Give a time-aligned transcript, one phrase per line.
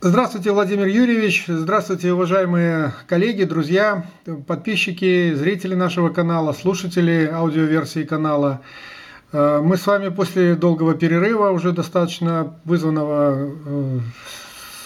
[0.00, 1.46] Здравствуйте, Владимир Юрьевич.
[1.48, 4.06] Здравствуйте, уважаемые коллеги, друзья,
[4.46, 8.60] подписчики, зрители нашего канала, слушатели аудиоверсии канала.
[9.32, 13.98] Э, мы с вами после долгого перерыва, уже достаточно вызванного э,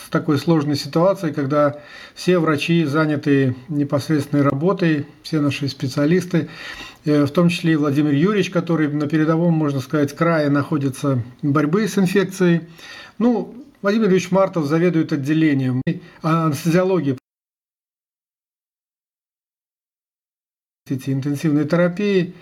[0.09, 1.77] такой сложной ситуацией, когда
[2.15, 6.49] все врачи заняты непосредственной работой, все наши специалисты,
[7.05, 11.87] э, в том числе и Владимир Юрьевич, который на передовом, можно сказать, крае находится борьбы
[11.87, 12.63] с инфекцией.
[13.19, 15.83] Ну, Владимир Юрьевич Мартов заведует отделением
[16.23, 17.19] анестезиологии
[20.89, 22.35] интенсивной терапии.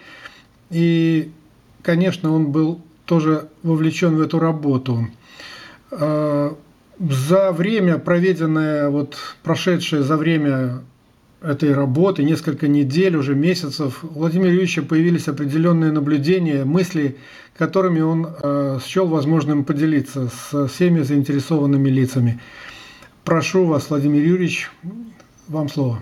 [0.70, 1.30] И,
[1.82, 5.06] конечно, он был тоже вовлечен в эту работу.
[5.92, 6.56] А,
[6.98, 10.82] за время, проведенное, вот прошедшее за время
[11.42, 17.16] этой работы, несколько недель, уже месяцев, у Владимира Юрьевича появились определенные наблюдения, мысли,
[17.56, 22.40] которыми он э, счел возможным поделиться с всеми заинтересованными лицами.
[23.24, 24.70] Прошу вас, Владимир Юрьевич,
[25.48, 26.00] вам слово.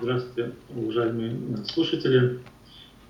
[0.00, 2.40] Здравствуйте, уважаемые слушатели.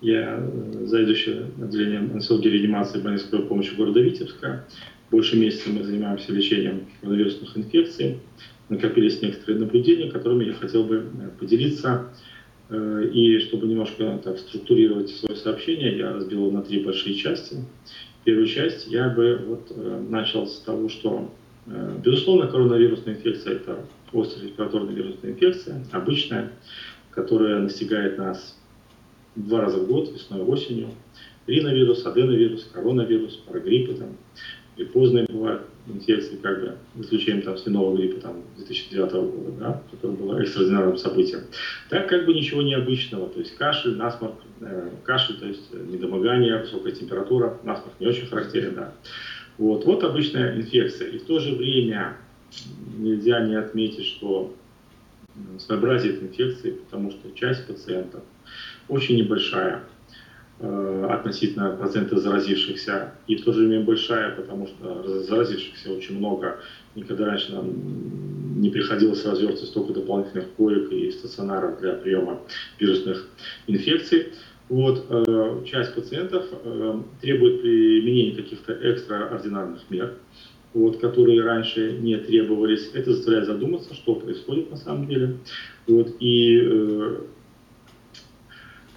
[0.00, 4.64] Я э, заведующий отделением анестезиологии и реанимации больницы помощи города Витебска.
[5.10, 8.18] Больше месяца мы занимаемся лечением коронавирусных инфекций
[8.68, 12.08] накопились некоторые наблюдения, которыми я хотел бы э, поделиться.
[12.70, 17.56] Э, и чтобы немножко так структурировать свое сообщение, я разбил его на три большие части.
[18.24, 21.30] Первую часть я бы вот э, начал с того, что,
[22.04, 26.52] безусловно, коронавирусная инфекция– это острая респираторная вирусная инфекция, обычная,
[27.10, 28.58] которая настигает нас
[29.34, 30.88] два раза в год, весной и осенью.
[31.46, 34.16] Риновирус, аденовирус, коронавирус, парагриппы, там,
[34.76, 40.16] и поздние бывают инфекции, как бы, исключением там свиного гриппа там, 2009 года, да, который
[40.16, 41.42] было экстраординарным событием.
[41.90, 46.92] Так как бы ничего необычного, то есть кашель, насморк, э, кашель, то есть недомогание, высокая
[46.92, 48.92] температура, насморк не очень характерен, да.
[49.58, 51.08] Вот, вот обычная инфекция.
[51.08, 52.16] И в то же время
[52.96, 54.54] нельзя не отметить, что
[55.58, 58.22] своеобразие инфекции, потому что часть пациентов
[58.88, 59.93] очень небольшая, Э,
[61.10, 66.58] относительно процента заразившихся, и в то же время большая, потому что заразившихся очень много.
[66.94, 72.40] Никогда раньше нам не приходилось развертывать столько дополнительных коек и стационаров для приема
[72.78, 73.28] вирусных
[73.66, 74.28] инфекций.
[74.68, 80.14] Вот, э, часть пациентов э, требует применения каких-то экстраординарных мер,
[80.72, 82.90] вот, которые раньше не требовались.
[82.94, 85.36] Это заставляет задуматься, что происходит на самом деле.
[85.86, 87.24] Вот, и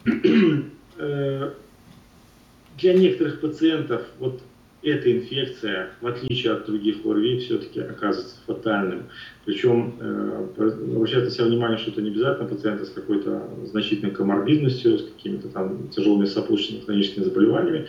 [0.07, 0.13] Э,
[0.97, 4.41] для некоторых пациентов вот
[4.83, 9.03] эта инфекция, в отличие от других ОРВИ, все-таки оказывается фатальным.
[9.43, 10.47] Причем э,
[10.95, 15.49] обращать на себя внимание, что это не обязательно пациенты с какой-то значительной коморбидностью, с какими-то
[15.49, 17.87] там тяжелыми сопутствующими хроническими заболеваниями.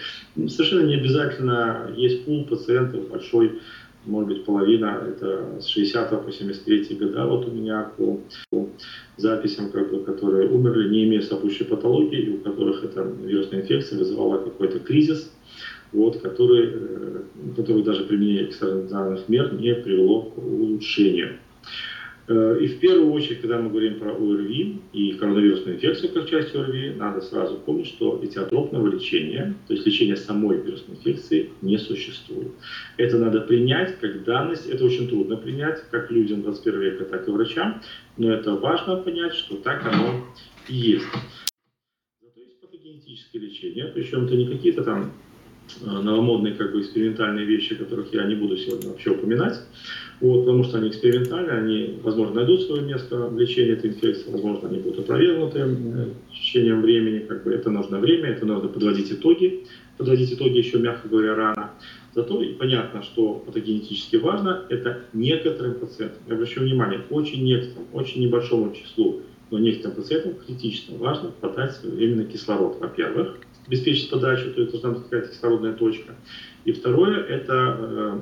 [0.49, 3.61] Совершенно не обязательно есть пул пациентов большой,
[4.09, 8.21] может быть, половина, это с 60 по 73 года, вот у меня по,
[8.51, 8.69] по
[9.17, 13.99] записям, как бы, которые умерли, не имея сопутствующей патологии, и у которых эта вирусная инфекция
[13.99, 15.31] вызывала какой-то кризис,
[15.93, 17.23] вот, который, э,
[17.57, 21.37] который даже применение экстраординарных мер не привело к улучшению.
[22.29, 26.55] Э, и в первую очередь, когда мы говорим про ОРВИ и коронавирусную инфекцию как часть
[26.55, 32.53] ОРВИ, надо сразу помнить, что этиотропного лечения, то есть лечения самой вирусной инфекции, не существует.
[32.99, 37.31] Это надо принять как данность, это очень трудно принять, как людям 21 века, так и
[37.31, 37.81] врачам,
[38.19, 40.27] но это важно понять, что так оно
[40.69, 41.07] и есть.
[42.21, 45.13] Зато есть патогенетическое лечение, причем это не какие-то там
[45.81, 49.55] э, новомодные как бы экспериментальные вещи, которых я не буду сегодня вообще упоминать,
[50.21, 54.69] вот, потому что они экспериментальны, они, возможно, найдут свое место в лечении этой инфекции, возможно,
[54.69, 59.13] они будут опровергнуты э, с течением времени, как бы это нужно время, это нужно подводить
[59.13, 59.65] итоги,
[59.97, 61.71] подводить итоги еще, мягко говоря, рано.
[62.15, 68.75] Зато понятно, что патогенетически важно, это некоторым пациентам, я обращу внимание, очень некоторым, очень небольшому
[68.75, 74.91] числу, но некоторым пациентам критично важно подать своевременно кислород, во-первых, обеспечить подачу, то есть должна
[74.91, 76.15] быть какая-то кислородная точка.
[76.65, 78.21] И второе, это э,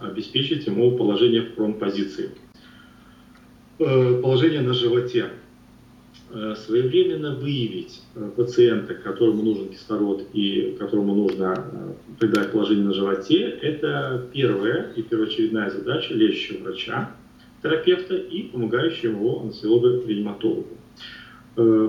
[0.00, 2.30] обеспечить ему положение в промпозиции.
[3.78, 5.30] Э, положение на животе.
[6.32, 13.42] Э, своевременно выявить э, пациента, которому нужен кислород и которому нужно придать положение на животе,
[13.42, 17.10] это первая и первоочередная задача лечащего врача,
[17.62, 20.68] терапевта и помогающего его анестезиолога-реаниматологу.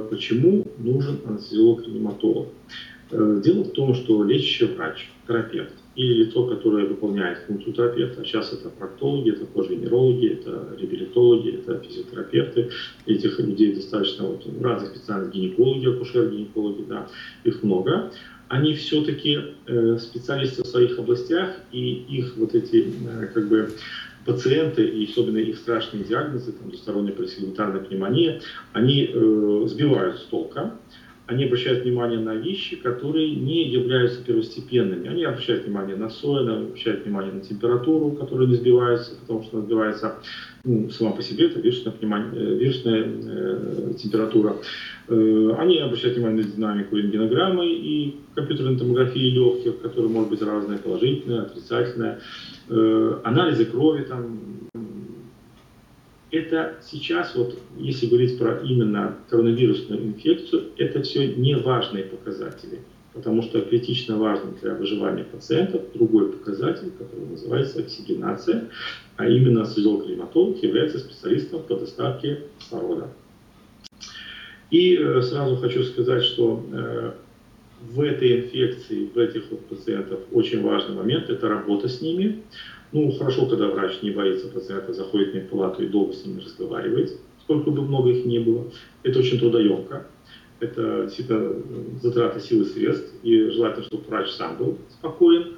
[0.10, 2.50] Почему нужен анестезиолог-реаниматолог?
[3.12, 8.24] Дело в том, что лечащий врач, терапевт, или лицо, которое выполняет функцию терапевта.
[8.24, 12.70] Сейчас это проктологи, это кожвенерологи, это реабилитологи, это физиотерапевты.
[13.08, 17.08] Этих людей достаточно вот, разных специальных гинекологи, акушер-гинекологи, да,
[17.44, 18.12] их много.
[18.50, 22.88] они все-таки э, специалисты в своих областях, и их вот эти
[23.34, 23.72] как бы
[24.26, 28.42] пациенты, и особенно их страшные диагнозы, там, двусторонняя парасегментарная пневмония,
[28.74, 30.76] они э, сбивают с толка,
[31.28, 35.10] они обращают внимание на вещи, которые не являются первостепенными.
[35.10, 39.58] Они обращают внимание на соль, они обращают внимание на температуру, которая не сбивается, потому что
[39.58, 40.16] она сбивается
[40.64, 44.56] ну, сама по себе, это вирусная, э, вирусная э, температура.
[45.10, 50.80] Э, они обращают внимание на динамику рентгенограммы и компьютерной томографии легких, которые может быть разные,
[50.80, 52.20] положительные, отрицательные.
[52.70, 54.40] Э, анализы крови, там,
[56.32, 62.80] это сейчас, вот, если говорить про именно коронавирусную инфекцию, это все не важные показатели,
[63.14, 68.70] потому что критично важным для выживания пациентов другой показатель, который называется оксигенация,
[69.16, 73.10] а именно физиолог-климатолог является специалистом по доставке кислорода.
[74.70, 77.12] И э, сразу хочу сказать, что э,
[77.82, 82.44] в этой инфекции, в этих вот пациентов очень важный момент– это работа с ними.
[82.92, 87.20] Ну, хорошо, когда врач не боится пациента, заходит в палату и долго с ними разговаривает,
[87.42, 88.72] сколько бы много их не было.
[89.04, 90.08] Это очень трудоемко.
[90.60, 91.54] Это действительно
[92.02, 93.14] затраты силы и средств.
[93.24, 95.58] И желательно, чтобы врач сам был спокоен,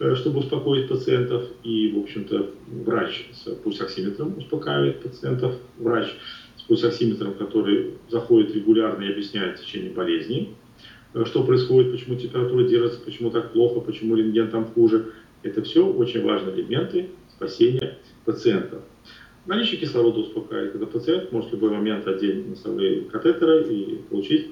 [0.00, 1.46] э, чтобы успокоить пациентов.
[1.64, 2.50] И, в общем-то,
[2.84, 5.56] врач с пульсоксиметром успокаивает пациентов.
[5.78, 6.14] Врач
[6.56, 10.54] с пульсоксиметром, который заходит регулярно и объясняет течение болезни,
[11.12, 15.12] э, что происходит, почему температура держится, почему так плохо, почему рентген там хуже.
[15.42, 18.82] Это все очень важные элементы спасения пациента.
[19.48, 24.50] Наличие кислорода успокаивает, когда пациент может в любой момент одеть носовые катетеры и получить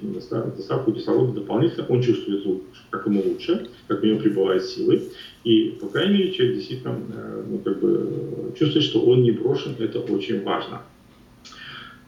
[0.57, 1.85] доставку кислорода дополнительно.
[1.91, 5.03] Он чувствует лучше, как ему лучше, как у него прибывает силы.
[5.45, 9.77] И, по крайней мере, человек действительно э, ну, как бы, чувствует, что он не брошен.
[9.79, 10.81] Это очень важно.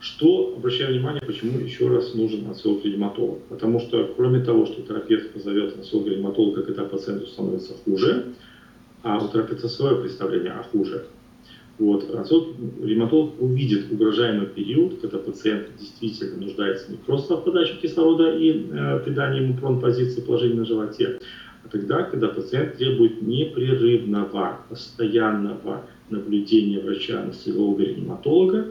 [0.01, 3.43] Что, обращаю внимание, почему еще раз нужен анциолог-реаниматолог?
[3.51, 8.29] Потому что, кроме того, что терапевт позовет анциолога-реаниматолога, когда пациенту становится хуже,
[9.03, 11.07] а у терапевта свое представление о хуже.
[11.79, 12.05] Вот.
[12.83, 18.99] Ревматолог увидит угрожаемый период, когда пациент действительно нуждается не просто в подаче кислорода и э,
[19.05, 21.21] придании ему пронпозиции положения на животе,
[21.65, 28.69] а тогда, когда пациент требует непрерывного, постоянного наблюдения врача, анестезиолога, реаниматолога,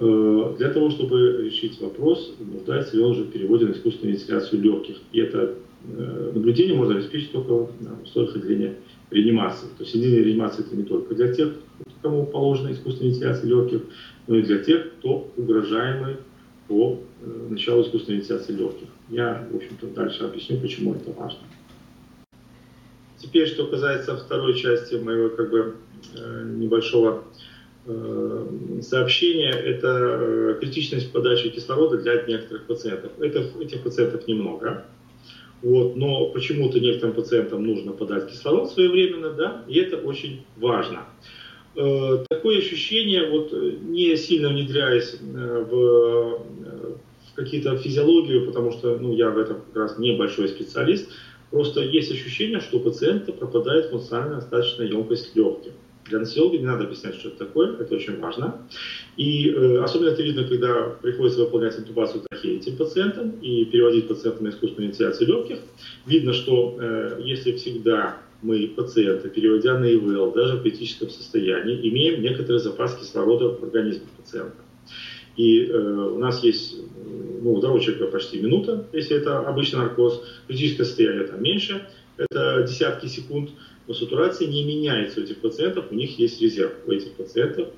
[0.00, 4.60] э, для того, чтобы решить вопрос, нуждается ли он уже в переводе на искусственную вентиляцию
[4.60, 4.96] легких.
[5.12, 5.54] И это
[5.86, 8.74] э, наблюдение можно обеспечить только в условиях отделения
[9.14, 9.66] реанимации.
[9.78, 11.54] То есть единая реанимация это не только для тех,
[12.02, 13.82] кому положена искусственная вентиляция легких,
[14.26, 16.16] но и для тех, кто угрожаемый
[16.68, 18.88] по э, началу искусственной вентиляции легких.
[19.08, 21.40] Я, в общем-то, дальше объясню, почему это важно.
[23.18, 25.76] Теперь, что касается второй части моего как бы
[26.14, 27.24] э, небольшого
[27.86, 28.46] э,
[28.82, 33.12] сообщения, это критичность подачи кислорода для некоторых пациентов.
[33.18, 34.84] Это, этих пациентов немного.
[35.64, 41.06] Вот, но почему-то некоторым пациентам нужно подать кислород своевременно, да, и это очень важно.
[41.74, 46.94] Э, такое ощущение, вот не сильно внедряясь э, в, э,
[47.30, 51.10] в какие-то физиологию, потому что ну, я в этом как раз небольшой специалист,
[51.50, 55.72] просто есть ощущение, что у пациента пропадает функциональная остаточная емкость легких.
[56.04, 58.68] Для носилога не надо объяснять, что это такое, это очень важно.
[59.16, 64.42] И э, особенно это видно, когда приходится выполнять интубацию трахеи этим пациентам и переводить пациента
[64.42, 65.58] на искусственную вентиляцию легких.
[66.06, 72.22] Видно, что э, если всегда мы пациента, переводя на ИВЛ, даже в критическом состоянии, имеем
[72.22, 74.56] некоторый запас кислорода в организме пациента.
[75.36, 76.76] И э, у нас есть,
[77.42, 81.86] ну, у здорового человека почти минута, если это обычный наркоз, критическое состояние там меньше,
[82.16, 83.50] это десятки секунд,
[83.86, 86.72] но сатурация не меняется у этих пациентов, у них есть резерв.
[86.86, 87.68] У этих пациентов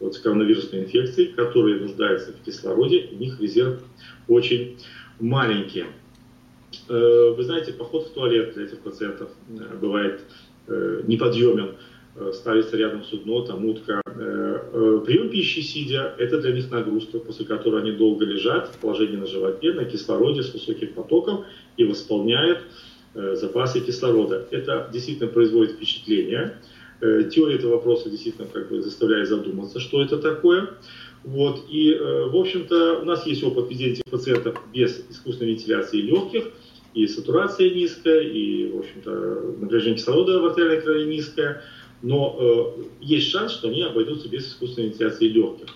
[0.00, 3.82] вот, с коронавирусной инфекцией, которые нуждаются в кислороде, у них резерв
[4.28, 4.78] очень
[5.20, 5.84] маленький.
[6.88, 10.20] Э, вы знаете, поход в туалет для этих пациентов э, бывает
[10.66, 11.74] э, неподъемен.
[12.32, 14.02] Ставится рядом судно, там утка.
[14.02, 19.26] Прием пищи сидя– это для них нагрузка, после которой они долго лежат в положении на
[19.26, 21.44] животе, на кислороде с высоким потоком
[21.76, 22.64] и восполняют
[23.14, 24.48] запасы кислорода.
[24.50, 26.56] Это действительно производит впечатление.
[27.00, 30.70] Э, теория этого вопроса действительно как бы заставляет задуматься, что это такое.
[31.24, 31.64] Вот.
[31.68, 36.44] И, э, в общем-то, у нас есть опыт ведения этих пациентов без искусственной вентиляции легких,
[36.94, 41.62] и сатурация низкая, и, в общем-то, напряжение кислорода в артериальной крови низкое,
[42.02, 42.36] но
[42.78, 45.68] э, есть шанс, что они обойдутся без искусственной вентиляции легких.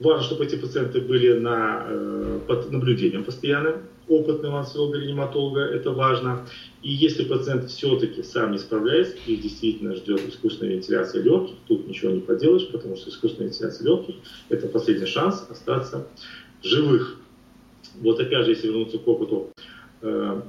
[0.00, 6.46] Важно, чтобы эти пациенты были на, э, под наблюдением постоянным, опытного онколога-реаниматолога, это важно.
[6.82, 12.12] И если пациент все-таки сам не справляется и действительно ждет искусственной вентиляции легких, тут ничего
[12.12, 14.14] не поделаешь, потому что искусственная вентиляция легких–
[14.48, 16.06] это последний шанс остаться
[16.62, 17.18] живых.
[18.00, 19.50] Вот опять же, если вернуться к опыту
[20.02, 20.42] э,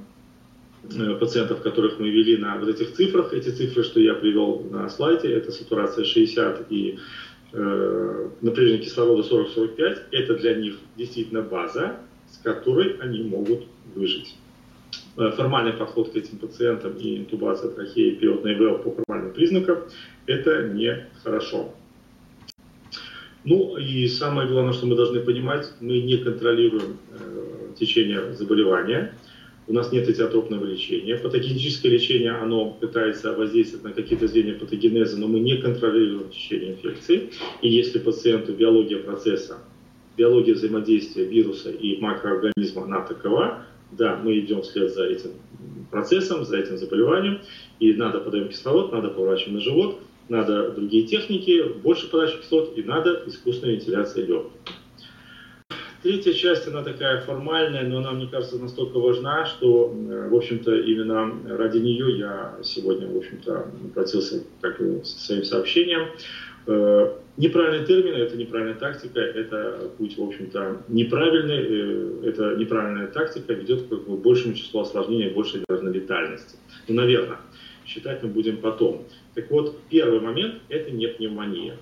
[1.20, 3.34] пациентов, которых мы вели на вот этих цифрах.
[3.34, 7.00] Эти цифры, что я привел на слайде, это сатурация 60 и
[7.54, 9.98] э, напряжение кислорода 40-45.
[10.12, 11.98] Это для них действительно база,
[12.32, 13.66] с которой они могут
[13.96, 14.36] выжить.
[15.18, 19.80] Э, формальный подход к этим пациентам и интубация трахеи, период на ИВЛ по формальным признакам–
[20.28, 21.74] это нехорошо.
[23.44, 29.14] Ну и самое главное, что мы должны понимать, мы не контролируем э, течение заболевания,
[29.68, 31.18] у нас нет этиотропного лечения.
[31.18, 37.32] Патогенетическое лечение, оно пытается воздействовать на какие-то звенья патогенеза, но мы не контролируем течение инфекции.
[37.62, 39.58] И если пациенту биология процесса,
[40.18, 45.32] биология взаимодействия вируса и макроорганизма, она такова, да, мы идем вслед за этим
[45.92, 47.40] процессом, за этим заболеванием,
[47.80, 52.84] и надо подаем кислород, надо поворачивать на живот, надо другие техники, больше подачи кислород, и
[52.84, 54.52] надо искусственная вентиляция легких.
[56.04, 61.58] Третья часть, она такая формальная, но она, мне кажется, настолько важна, что, в общем-то, именно
[61.58, 66.08] ради нее я сегодня, в общем-то, обратился как со своим сообщением.
[67.38, 73.54] Э, неправильный термин, это неправильная тактика, это путь, в общем-то, неправильный, э, это неправильная тактика
[73.54, 76.58] ведет к большему числу осложнений, большей, наверное, летальности.
[76.88, 77.38] Ну, наверное,
[77.86, 79.06] считать мы будем потом.
[79.36, 81.78] Так вот, первый момент– это не пневмония.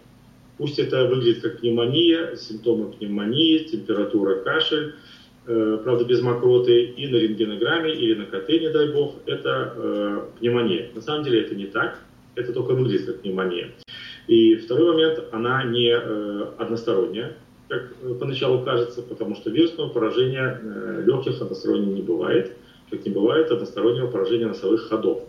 [0.58, 4.96] Пусть это выглядит как пневмония, симптомы пневмонии, температура, кашель,
[5.48, 10.90] э, правда без мокроты, и на рентгенограмме или на КТ, не дай бог, это пневмония.
[10.94, 12.00] На самом деле это не так,
[12.36, 13.72] это только выглядит как пневмония.
[14.28, 20.60] И второй момент, она не э, односторонняя, как э, поначалу кажется, потому что вирусного поражения
[20.62, 22.56] э, легких односторонне не бывает,
[22.90, 25.24] как не бывает одностороннего поражения носовых ходов.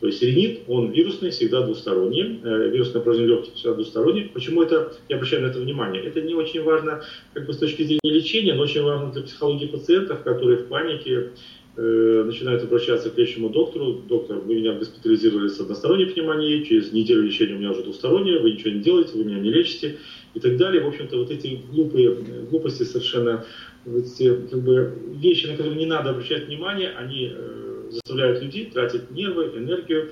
[0.00, 4.30] То есть ринит, он вирусный, всегда двусторонний, вирусное поражение легких всегда двустороннее.
[4.34, 6.02] Почему это, я обращаю на это внимание?
[6.02, 7.02] Это не очень важно
[7.34, 11.30] как бы с точки зрения лечения, но очень важно для психологии пациентов, которые в панике
[11.76, 13.94] начинают обращаться к лечащему доктору.
[13.94, 18.52] Доктор, вы меня госпитализировали с односторонней пневмонией, через неделю лечения у меня уже двусторонняя, вы
[18.52, 19.96] ничего не делаете, вы меня не лечите
[20.34, 20.82] и так далее.
[20.82, 22.14] В общем-то, вот эти глупые
[22.50, 23.46] глупости совершенно,
[23.86, 28.66] вот эти как бы, вещи, на которые не надо обращать внимание, они э, заставляют людей
[28.66, 30.10] тратить нервы, энергию.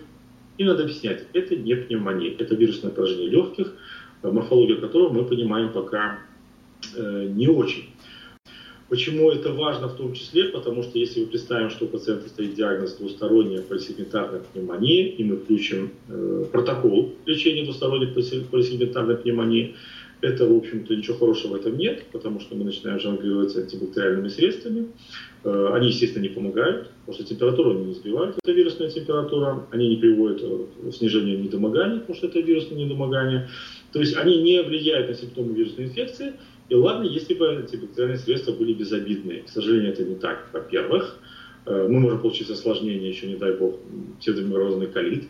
[0.57, 3.73] И надо объяснять, это не пневмония, это вирусное поражение легких,
[4.23, 6.21] морфология которого мы понимаем пока
[6.97, 7.91] э, не очень.
[8.91, 10.47] Почему это важно в том числе?
[10.47, 15.37] Потому что если мы представим, что у пациента стоит диагноз двусторонняя полисегментарная пневмония, и мы
[15.37, 19.77] включим э, протокол лечения двусторонней полисегментарной пневмонии,
[20.23, 24.89] это, в общем-то, ничего хорошего в этом нет, потому что мы начинаем жонглировать антибактериальными средствами.
[25.45, 29.69] Э, они, естественно, не помогают, потому что температуру они не сбивают, это вирусная температура.
[29.71, 33.49] Они не приводят к снижению недомогания, потому что это вирусное недомогание.
[33.93, 36.33] То есть они не влияют на симптомы вирусной инфекции,
[36.71, 39.43] и ладно, если бы антибактериальные средства были безобидные.
[39.43, 40.49] К сожалению, это не так.
[40.53, 41.19] Во-первых,
[41.67, 43.81] э, мы можем получить осложнения, еще не дай бог,
[44.21, 45.25] псевдомирозный колит.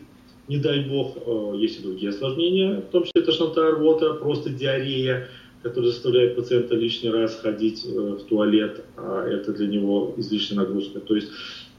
[0.47, 5.29] Не дай бог, э, есть и другие осложнения, в том числе тошнота, рвота, просто диарея,
[5.63, 10.99] которая заставляет пациента лишний раз ходить э, в туалет, а это для него излишняя нагрузка.
[10.99, 11.31] То есть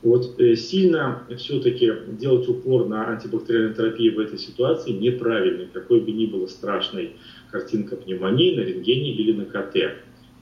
[0.03, 6.27] вот сильно все-таки делать упор на антибактериальной терапии в этой ситуации неправильно, какой бы ни
[6.27, 7.13] было страшной
[7.53, 9.77] картинка пневмонии на рентгене или на КТ.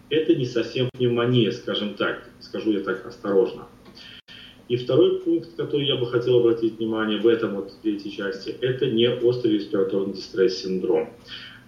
[0.09, 3.67] Это не совсем пневмония, скажем так, скажу я так осторожно.
[4.69, 8.87] И второй пункт, который я бы хотел обратить внимание в этом вот третьей части, это
[8.87, 11.11] не острый респираторный дистресс-синдром.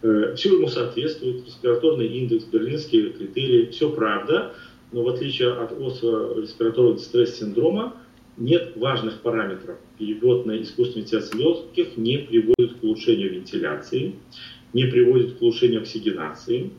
[0.02, 4.54] Э, все ему соответствует, респираторный индекс, берлинские критерии, все правда,
[4.92, 7.96] но в отличие от острого респираторного дистресс-синдрома,
[8.36, 9.78] нет важных параметров.
[9.98, 14.14] Перевод на искусственный вентиляцию легких не приводит к улучшению вентиляции,
[14.72, 16.70] не приводит к улучшению оксигенации.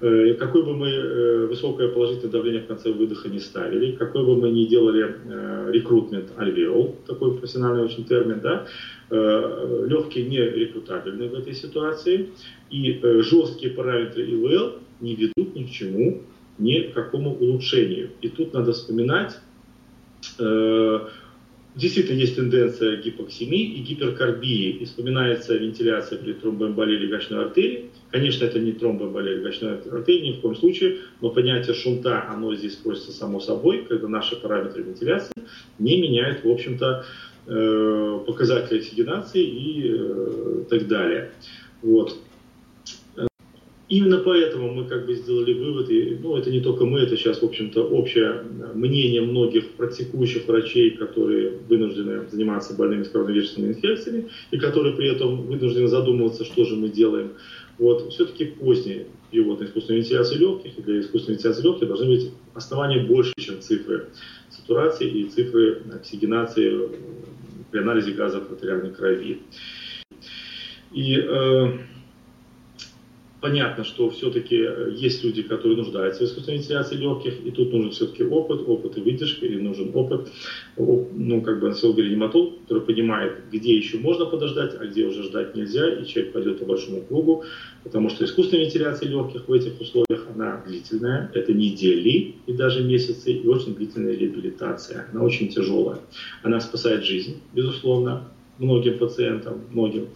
[0.00, 4.34] Э, какое бы мы э, высокое положительное давление в конце выдоха не ставили, какой бы
[4.34, 8.66] мы ни делали э, рекрутмент альвеол, такой профессиональный очень термин, да,
[9.10, 12.30] легкие не рекрутабельны в этой ситуации,
[12.70, 16.22] и жесткие параметры ИВЛ не ведут ни к чему,
[16.58, 18.10] ни к какому улучшению.
[18.20, 19.36] И тут надо вспоминать
[21.76, 24.70] Действительно есть тенденция гипоксемии и гиперкарбии.
[24.70, 27.90] И вспоминается вентиляция при тромбоэмболии легочной артерии.
[28.10, 32.72] Конечно, это не тромбоэмболия легочной артерии ни в коем случае, но понятие шунта, оно здесь
[32.72, 35.32] используется само собой, когда наши параметры вентиляции
[35.78, 37.04] не меняют, в общем-то,
[37.46, 41.30] э, показатели оксигенации и э, так далее.
[41.82, 42.16] Вот.
[43.90, 47.42] Именно поэтому мы как бы сделали вывод, и, ну это не только мы, это сейчас,
[47.42, 54.58] в общем-то, общее мнение многих практикующих врачей, которые вынуждены заниматься больными с коронавирусными инфекциями, и
[54.58, 57.32] которые при этом вынуждены задумываться, что же мы делаем.
[57.78, 62.30] Вот, все-таки поздний перевод на искусственную вентиляцию легких, и для искусственной вентиляции легких должны быть
[62.54, 64.06] основания больше, чем цифры
[64.50, 66.90] сатурации и цифры оксигенации
[67.72, 69.40] при анализе газов в артериальной крови.
[70.92, 71.78] И э,
[73.40, 77.90] Понятно, что все-таки э, есть люди, которые нуждаются в искусственной вентиляции легких, и тут нужен
[77.90, 80.28] все-таки опыт, опыт и выдержка, и нужен опыт,
[80.76, 85.90] ну, как бы анестезиолог-реаниматолог, который понимает, где еще можно подождать, а где уже ждать нельзя,
[85.90, 87.44] и человек пойдет по большому кругу,
[87.82, 93.32] потому что искусственная вентиляция легких в этих условиях, она длительная, это недели и даже месяцы,
[93.32, 96.00] и очень длительная реабилитация, она очень тяжелая.
[96.42, 98.28] Она спасает жизнь, безусловно,
[98.58, 100.08] многим пациентам, многим,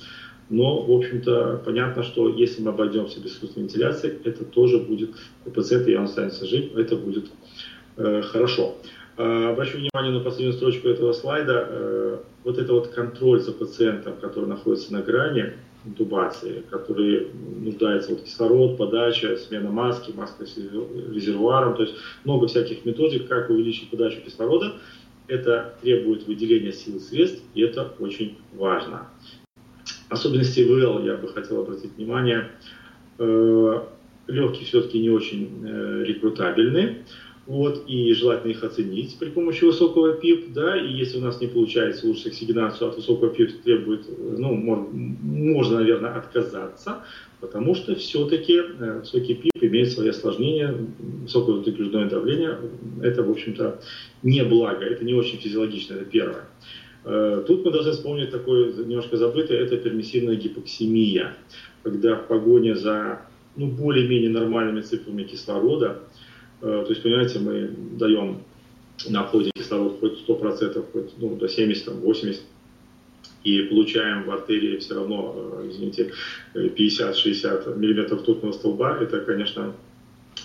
[0.50, 5.10] но, в общем-то, понятно, что если мы обойдемся без искусственной вентиляции, это тоже будет
[5.46, 7.30] у пациента, он останется жив, это будет
[7.96, 8.76] э, хорошо.
[9.16, 11.66] Э, обращу внимание на последнюю строчку этого слайда.
[11.68, 15.54] Э, вот это вот контроль за пациентом, который находится на грани
[15.86, 17.28] интубации, который
[17.60, 23.50] нуждается вот кислород, подача, смена маски, маска с резервуаром, то есть много всяких методик, как
[23.50, 24.74] увеличить подачу кислорода.
[25.26, 29.08] Это требует выделения сил и средств, и это очень важно
[30.08, 32.50] особенности ИВЛ я бы хотел обратить внимание.
[33.18, 33.82] Э,
[34.26, 37.04] легкие все-таки не очень э, рекрутабельны.
[37.46, 41.46] Вот, и желательно их оценить при помощи высокого ПИП, да, и если у нас не
[41.46, 47.04] получается улучшить оксигенацию от высокого ПИП, требует, ну, можно, наверное, отказаться,
[47.40, 52.58] потому что все-таки э, высокий ПИП имеет свои осложнения, высокое внутригружное давление,
[53.02, 53.78] это, в общем-то,
[54.22, 56.46] не благо, это не очень физиологично, это первое.
[57.04, 61.36] Э, тут мы должны вспомнить такое немножко забытое, это пермиссивная гипоксимия,
[61.82, 63.22] когда в погоне за
[63.56, 66.00] ну, более-менее нормальными циклами кислорода,
[66.62, 68.42] э, то есть, понимаете, мы даем
[69.08, 72.36] на входе кислород хоть 100%, хоть ну, до 70, 80%,
[73.42, 76.12] и получаем в артерии все равно, э, извините,
[76.54, 79.74] 50-60 миллиметров тутного столба, это, конечно,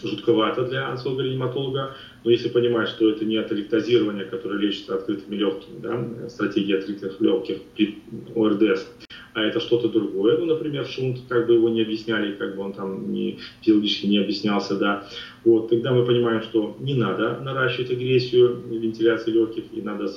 [0.03, 6.29] жутковато для онколога-реаниматолога, но если понимать, что это не атолектозирование, которое лечится открытыми легкими, да,
[6.29, 7.99] стратегия открытых легких при
[8.35, 8.87] ОРДС,
[9.33, 12.73] а это что-то другое, ну, например, шунт, как бы его не объясняли, как бы он
[12.73, 15.07] там не, физиологически не объяснялся, да,
[15.43, 20.11] вот, тогда мы понимаем, что не надо наращивать агрессию вентиляции легких, и надо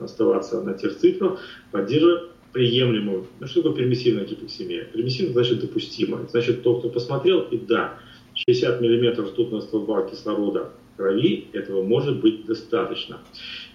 [0.00, 3.26] оставаться на тех цифрах, поддерживая приемлемую.
[3.38, 4.84] Ну, что такое пермиссивная гипоксимия?
[4.84, 6.26] Пермиссивная значит допустимая.
[6.26, 7.98] Значит, тот, кто посмотрел, и да,
[8.36, 13.18] 60 мм ртутного столба кислорода крови, этого может быть достаточно.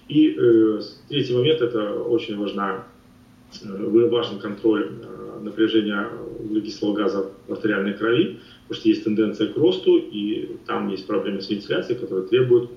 [0.08, 2.86] И э, третий момент, это очень важна,
[3.62, 6.08] э, важен контроль э, напряжения
[6.40, 11.40] углекислого газа в артериальной крови, потому что есть тенденция к росту, и там есть проблемы
[11.40, 12.70] с вентиляцией, которые требуют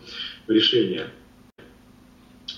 [0.48, 1.08] решения.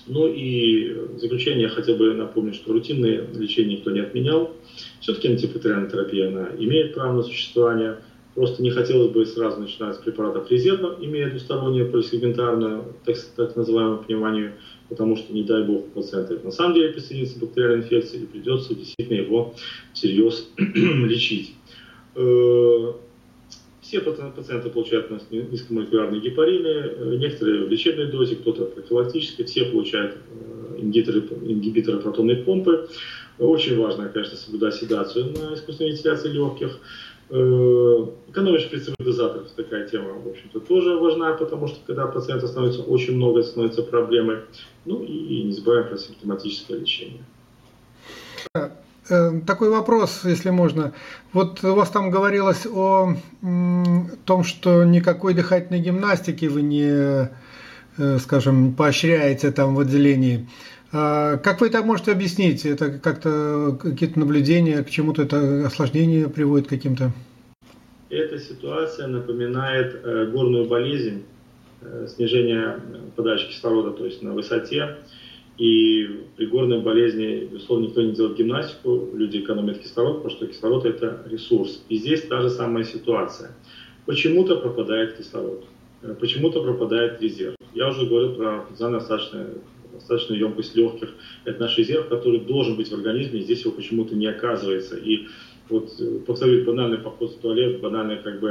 [0.07, 4.55] Ну и в заключение я хотел бы напомнить, что рутинное лечение никто не отменял.
[5.01, 7.97] Все-таки антипатериальная терапия она имеет право на существование.
[8.37, 13.97] Просто не хотелось бы сразу начинать с препаратов резервно, имея двустороннее полисегментарное, так, так называемое
[13.97, 14.53] пневмонию,
[14.89, 18.75] потому что, не дай бог, у пациента на самом деле присоединится бактериальная инфекция, и придется
[18.75, 19.55] действительно его
[19.91, 21.55] всерьез лечить.
[22.13, 22.93] Э,
[23.81, 30.81] все пациенты получают низкомолекулярные гепарины, э, некоторые в лечебной дозе, кто-то профилактически, все получают э,
[30.81, 32.87] ингибиторы, ингибиторы протонной помпы.
[33.39, 36.79] Очень важно, конечно, соблюдать седацию на искусственной вентиляции легких.
[37.29, 42.81] Э, экономия шприцевых дозаторов, такая тема, в общем-то, тоже важна, потому что когда пациента становится
[42.81, 44.39] очень много, становится проблемой.
[44.85, 47.23] Ну и не забываем про симптоматическое лечение.
[49.09, 50.93] Э, такой вопрос, если можно.
[51.33, 53.13] Вот у вас там говорилось о
[54.25, 57.29] том, что никакой дыхательной гимнастики вы не,
[57.97, 60.47] э, скажем, поощряете там в отделении.
[60.91, 62.65] А как вы это можете объяснить?
[62.65, 67.11] Это как-то какие-то наблюдения, к чему-то это осложнение приводит каким-то?
[68.09, 71.23] Эта ситуация напоминает э, горную болезнь,
[71.81, 72.79] э, снижение
[73.17, 74.97] подачи кислорода, то есть на высоте.
[75.57, 80.85] И при горной болезни, безусловно, никто не делает гимнастику, люди экономят кислород, потому что кислород–
[80.85, 81.83] это ресурс.
[81.89, 83.51] И здесь та же самая ситуация.
[84.05, 85.65] Почему-то пропадает кислород,
[86.03, 87.55] э, почему-то пропадает резерв.
[87.73, 89.47] Я уже говорил про потенциально достаточное
[89.99, 91.13] достаточную емкость легких.
[91.45, 94.97] Это наш резерв, который должен быть в организме, и здесь его почему-то не оказывается.
[94.97, 95.27] И
[95.69, 98.49] вот, э, повторюсь, банальный поход в туалет, банальный как бы,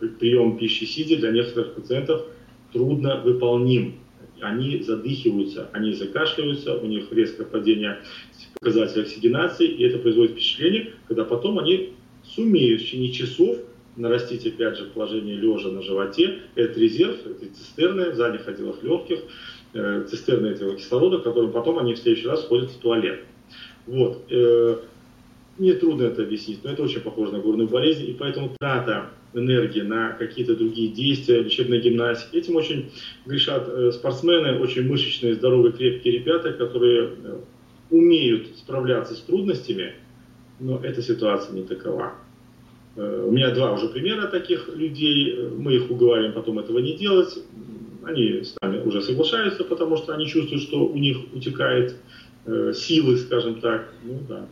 [0.00, 2.26] э, прием пищи сидя для некоторых пациентов
[2.72, 4.00] трудно выполним.
[4.40, 7.98] Они задыхиваются, они закашливаются, у них резкое падение
[8.60, 13.58] показателя оксигенации, и это производит впечатление, когда потом они сумеют в течение часов
[13.98, 19.20] нарастить опять же положение лежа на животе, это резерв, это цистерны в задних отделах легких,
[19.74, 23.24] э, цистерны этого кислорода, которым потом они в следующий раз ходят в туалет.
[23.86, 24.24] Вот.
[24.30, 24.76] Э,
[25.58, 29.80] мне трудно это объяснить, но это очень похоже на горную болезнь, и поэтому трата энергии
[29.80, 32.36] на какие-то другие действия, лечебная гимнастика.
[32.36, 32.90] Этим очень
[33.26, 37.38] грешат э, спортсмены, очень мышечные, здоровые, крепкие ребята, которые э,
[37.90, 39.94] умеют справляться с трудностями,
[40.60, 42.14] но эта ситуация не такова.
[42.96, 47.38] Э, у меня два уже примера таких людей, мы их уговариваем потом этого не делать,
[48.04, 51.96] они с нами уже соглашаются, потому что они чувствуют, что у них утекает
[52.74, 53.92] силы, скажем так.
[54.02, 54.46] Ну да,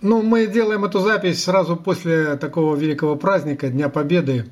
[0.00, 4.46] ну, мы делаем эту запись сразу после такого великого праздника, Дня Победы.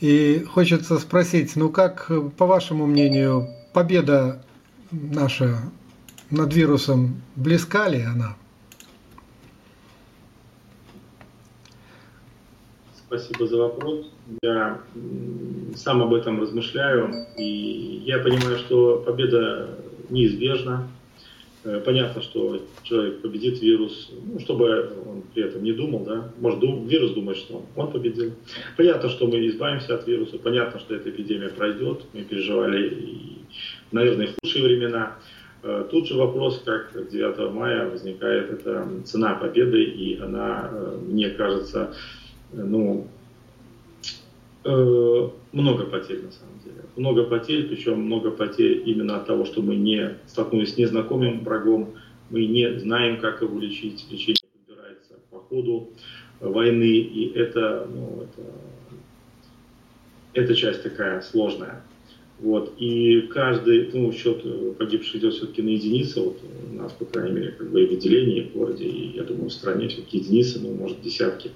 [0.00, 4.44] И хочется спросить, ну как, по вашему мнению, победа
[4.90, 5.60] наша
[6.28, 8.36] над вирусом, близка ли она?
[13.12, 14.10] Спасибо за вопрос.
[14.42, 14.80] Я
[15.76, 19.68] сам об этом размышляю, и я понимаю, что победа
[20.08, 20.88] неизбежна.
[21.64, 26.60] Э, понятно, что человек победит вирус, ну, чтобы он при этом не думал, да, может
[26.60, 28.32] дум, вирус думает, что он победил.
[28.78, 33.38] Понятно, что мы избавимся от вируса, понятно, что эта эпидемия пройдет, мы переживали, и,
[33.90, 35.18] наверное, худшие времена.
[35.62, 41.28] Э, тут же вопрос, как 9 мая возникает эта цена победы, и она, э, мне
[41.28, 41.94] кажется,
[42.52, 43.06] ну,
[45.52, 46.84] много потерь на самом деле.
[46.96, 51.94] Много потерь, причем много потерь именно от того, что мы не столкнулись с незнакомым врагом,
[52.30, 55.90] мы не знаем, как его лечить, лечение подбирается по ходу
[56.40, 58.42] войны, и это, ну, это,
[60.34, 61.82] эта часть такая сложная.
[62.42, 62.74] Вот.
[62.76, 64.42] И каждый, ну, счет
[64.76, 66.20] погибших идет все-таки на единицы.
[66.20, 66.40] Вот
[66.72, 69.48] у нас, по крайней мере, как бы и в отделении, в городе, и, я думаю,
[69.48, 71.52] в стране все-таки единицы, ну, может, десятки.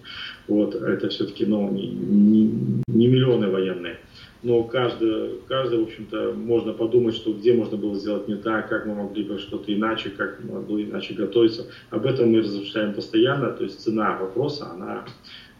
[0.46, 0.76] Вот.
[0.76, 2.50] Это все-таки, ну, не, не,
[2.86, 3.98] не миллионы военные.
[4.44, 8.86] Но каждый, каждый, в общем-то, можно подумать, что где можно было сделать не так, как
[8.86, 11.66] мы могли бы что-то иначе, как могло иначе готовиться.
[11.90, 13.50] Об этом мы размышляем постоянно.
[13.50, 15.04] То есть цена вопроса, она,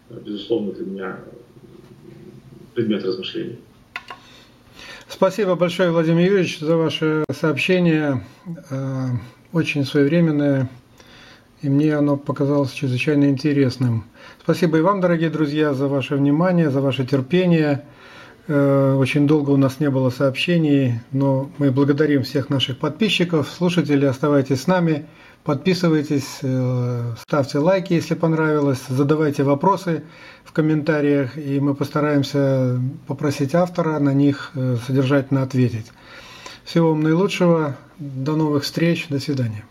[0.09, 1.19] безусловно, для меня
[2.75, 3.57] предмет размышлений.
[5.17, 8.23] Спасибо большое, Владимир Юрьевич, за ваше сообщение.
[8.69, 9.07] Э,
[9.51, 10.69] очень своевременное,
[11.63, 14.03] и мне оно показалось чрезвычайно интересным.
[14.43, 17.83] Спасибо и вам, дорогие друзья, за ваше внимание, за ваше терпение.
[18.47, 24.07] Э, очень долго у нас не было сообщений, но мы благодарим всех наших подписчиков, слушателей.
[24.07, 25.07] Оставайтесь с нами,
[25.47, 30.03] подписывайтесь, э, ставьте лайки, если понравилось, задавайте вопросы
[30.43, 35.85] в комментариях, и мы постараемся попросить автора на них э, содержательно ответить.
[36.65, 39.63] Всего вам наилучшего, до новых встреч, до свидания.